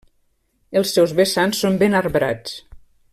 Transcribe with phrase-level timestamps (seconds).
[0.81, 2.57] Els seus vessants són ben arbrats.